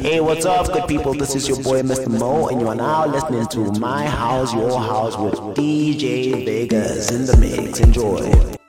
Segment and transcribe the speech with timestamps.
[0.00, 1.12] Hey, what's up, good people?
[1.12, 2.08] This is your boy, Mr.
[2.08, 7.26] Mo, and you are now listening to My House, Your House with DJ Vegas in
[7.26, 7.78] the mix.
[7.80, 8.61] Enjoy.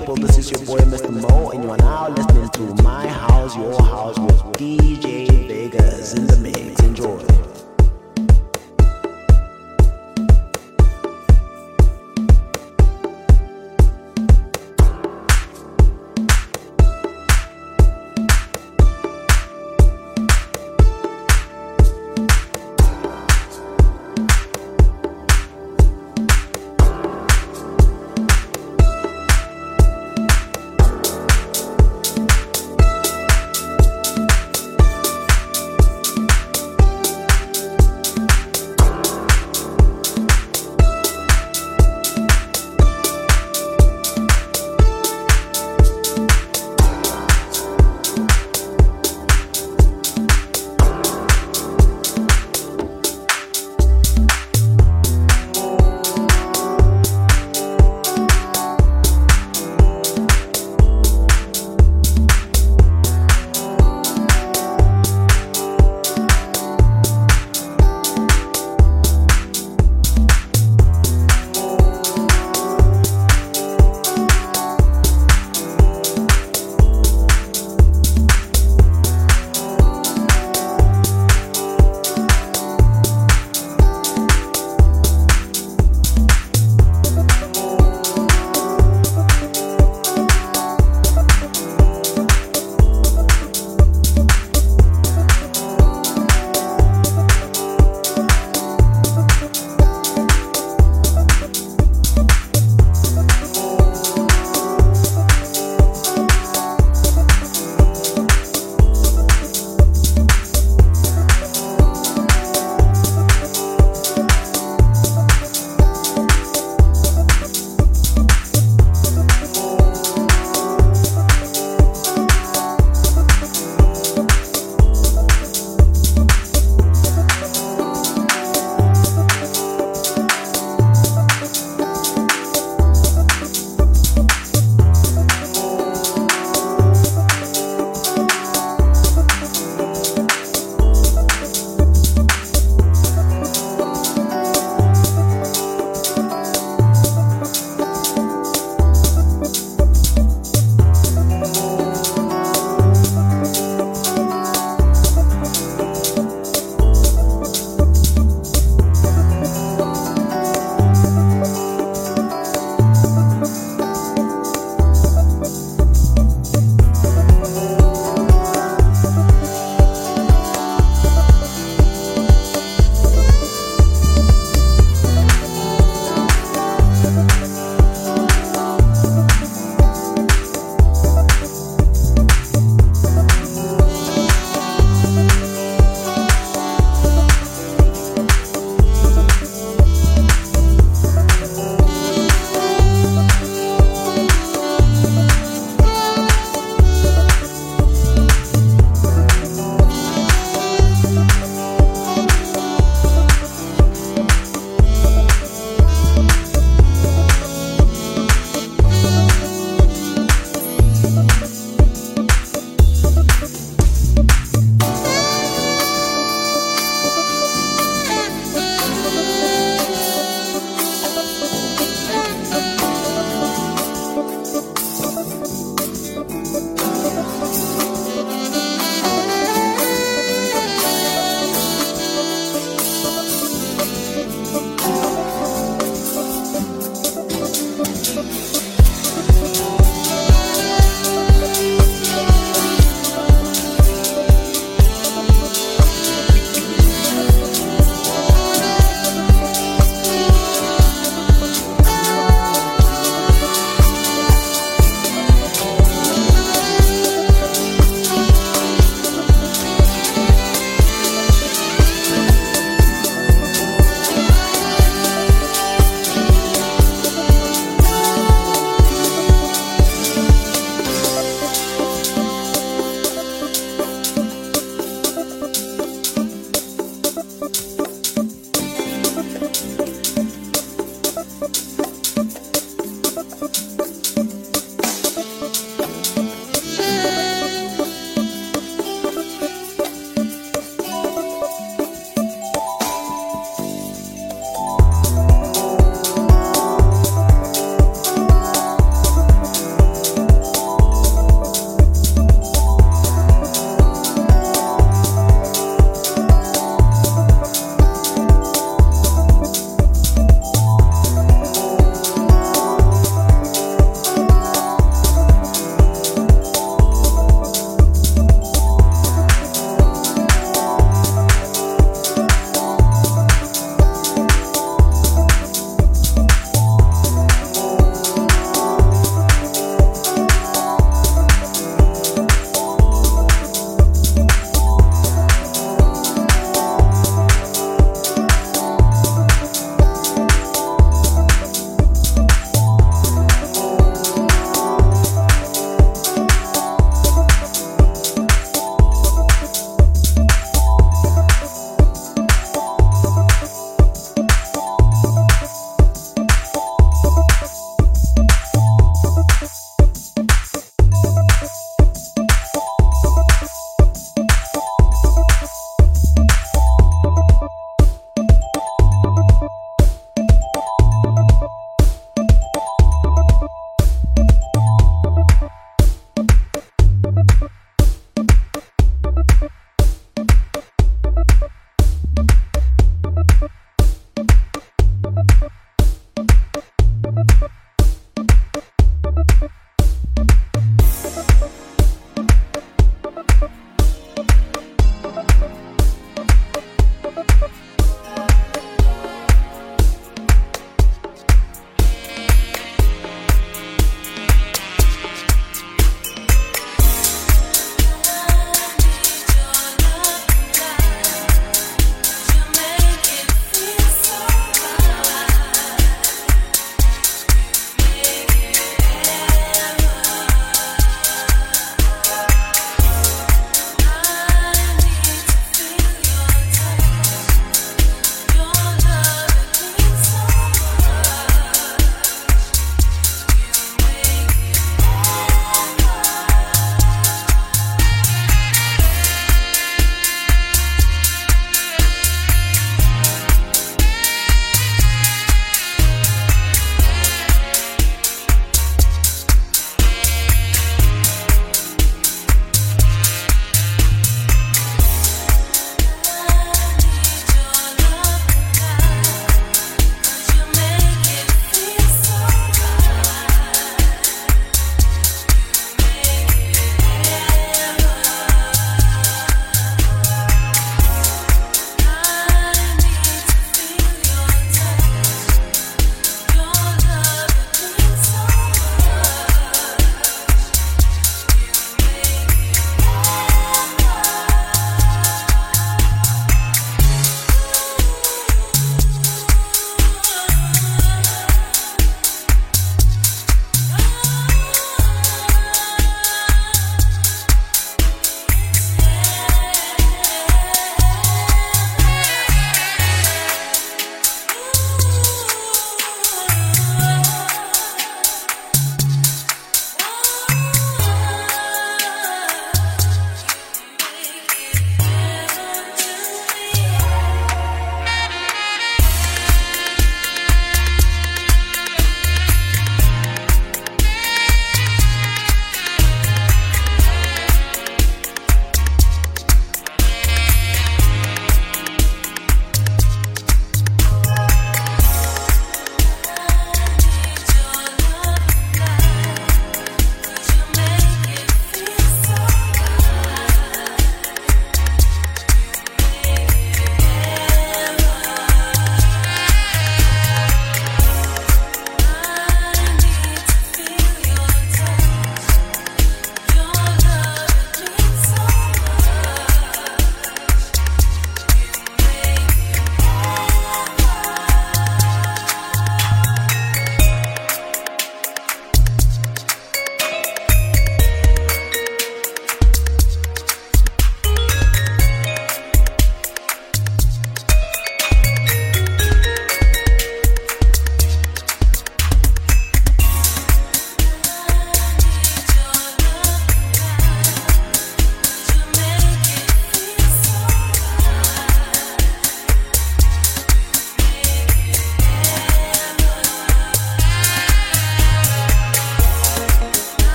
[0.00, 0.16] People?
[0.16, 1.10] This is your boy, Mr.
[1.10, 6.26] Mo, and you are now listening to My House, Your House with DJ Vegas in
[6.26, 6.80] the mix.
[6.80, 7.47] Enjoy.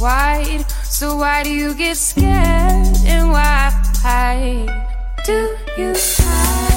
[0.00, 0.64] wide.
[0.84, 3.72] So why do you get scared and why
[5.24, 6.67] do you hide?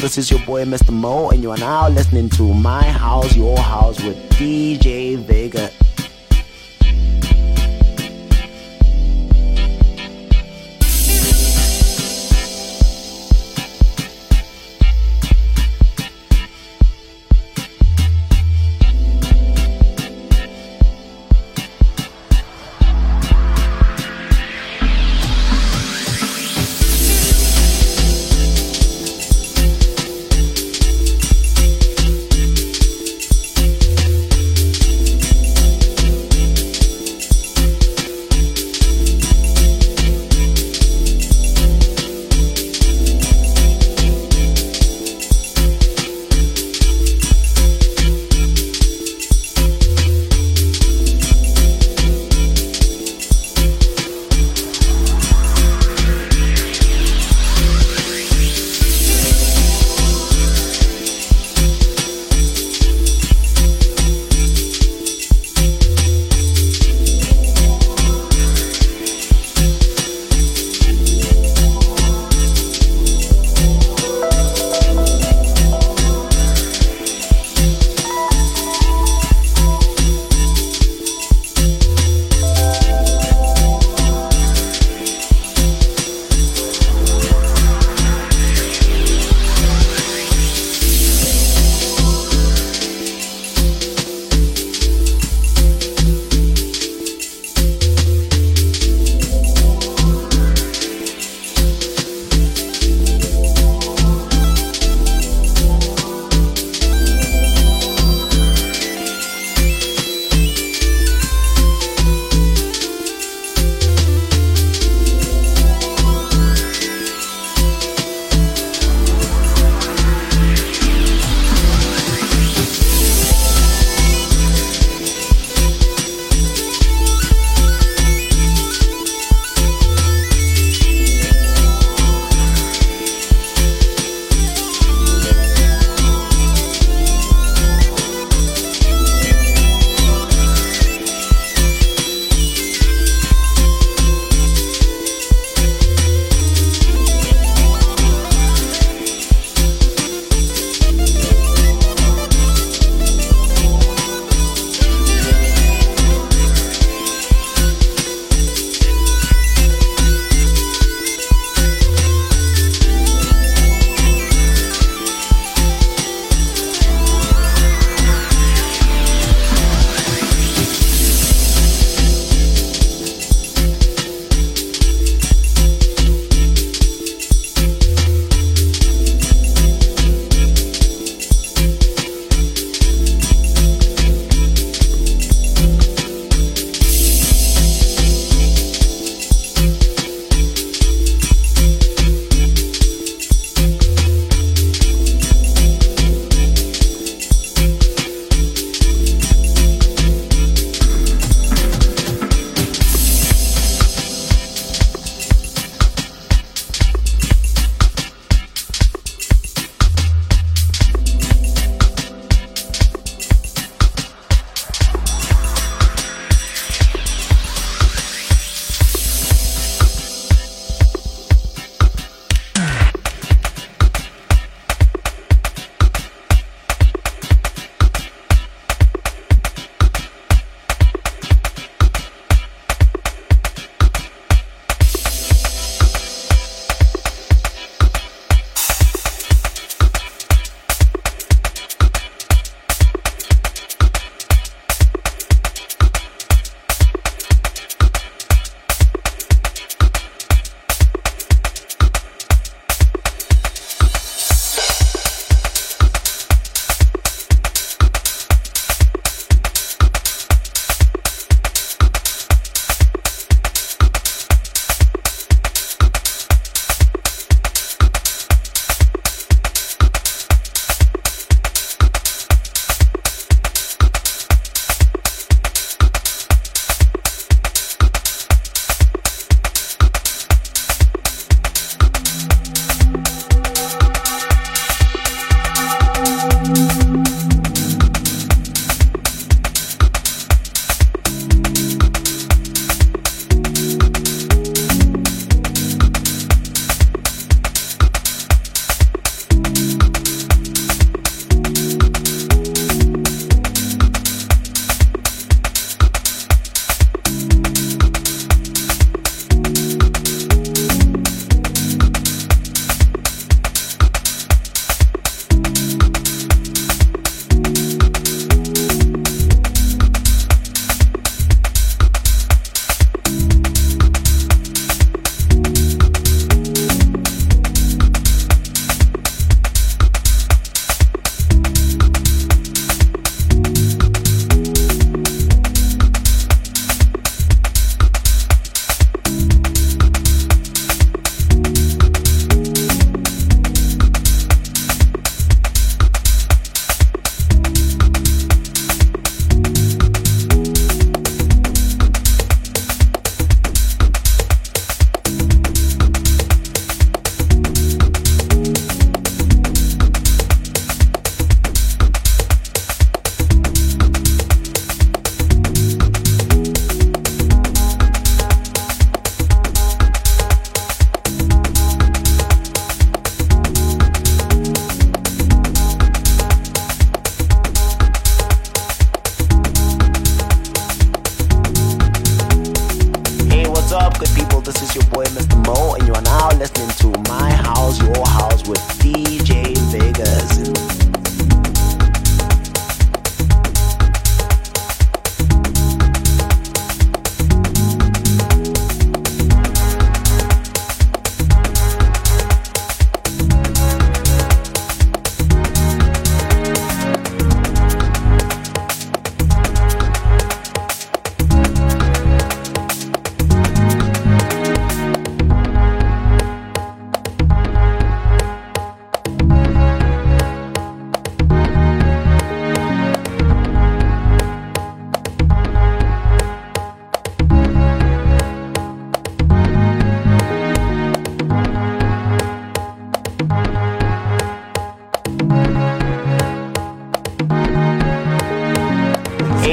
[0.00, 0.92] This is your boy, Mr.
[0.92, 5.70] Mo, and you are now listening to My House, Your House with DJ Vega.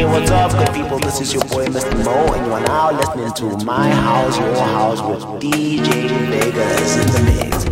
[0.05, 0.99] What's up, good people?
[0.99, 2.03] This is your boy, Mr.
[2.03, 7.25] Mo, and you are now listening to My House, Your House with DJ Vegas in
[7.25, 7.66] the mix.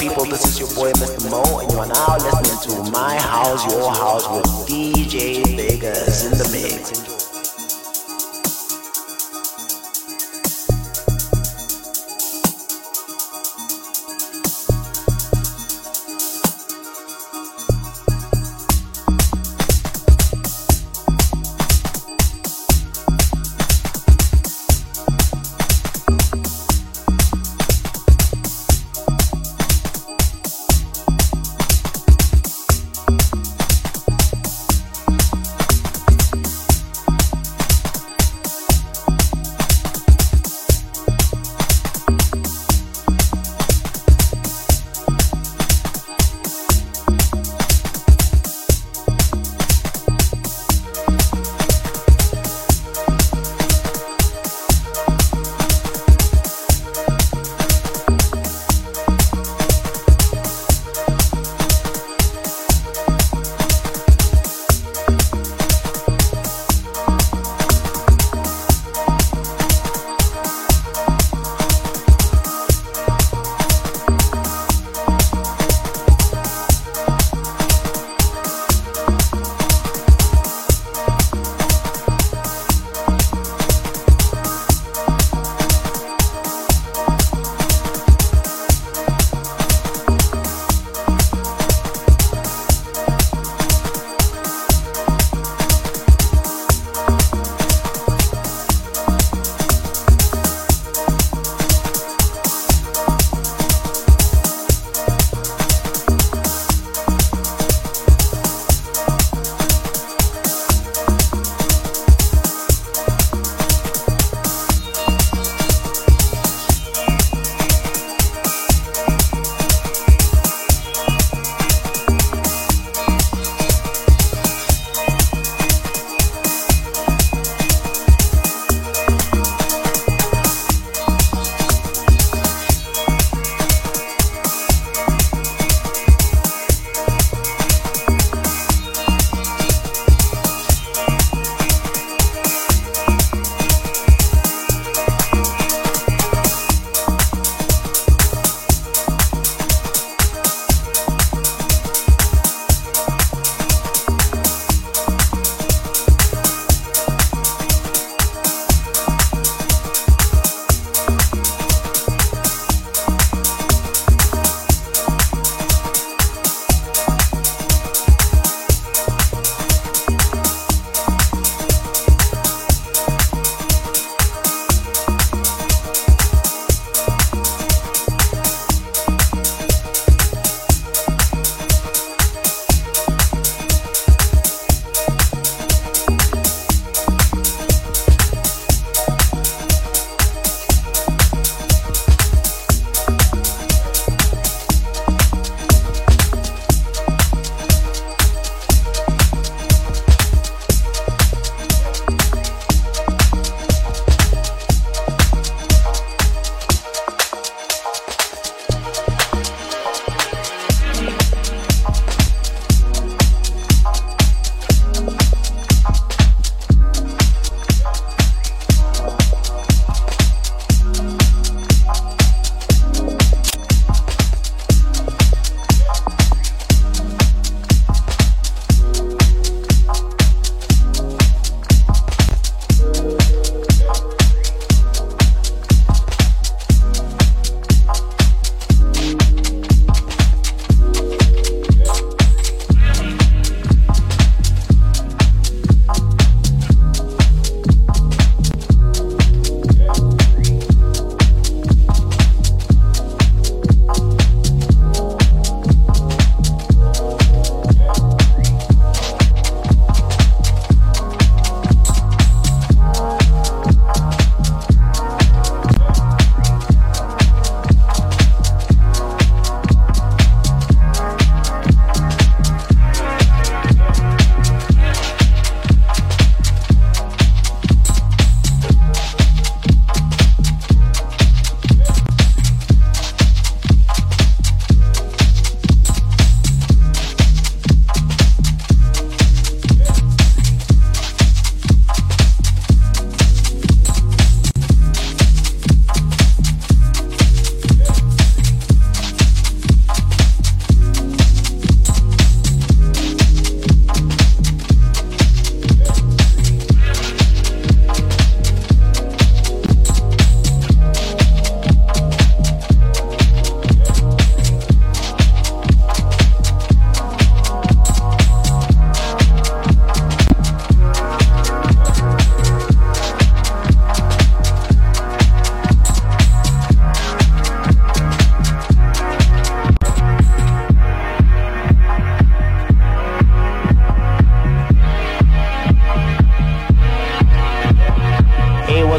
[0.00, 0.24] People?
[0.24, 1.30] This is your boy, Mr.
[1.30, 4.09] Mo, and you are now listening to My House, Your House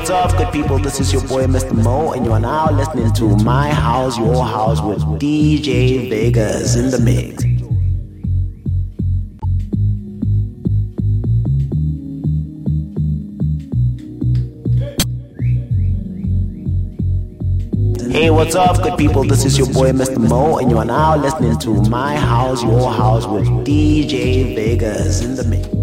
[0.02, 0.80] what's up, good people?
[0.80, 1.74] This is your boy, Mr.
[1.74, 6.90] Mo, and you are now listening to My House, Your House with DJ Vegas in
[6.90, 7.44] the mix.
[18.12, 19.24] Hey, what's up, good people?
[19.24, 20.18] This is your boy, Mr.
[20.18, 25.36] Mo, and you are now listening to My House, Your House with DJ Vegas in
[25.36, 25.81] the mix.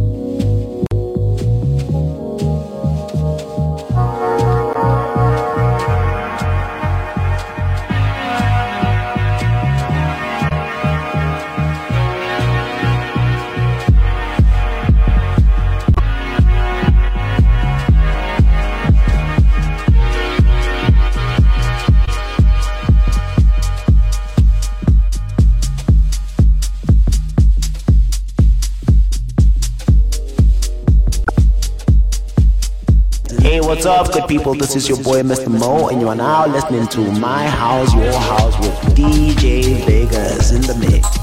[34.28, 34.54] People?
[34.54, 35.48] This is your boy, Mr.
[35.48, 40.60] Mo, and you are now listening to My House, Your House with DJ Vegas in
[40.60, 41.17] the mix.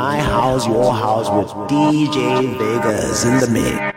[0.00, 3.89] My House, Your House with DJ Vegas in the mix.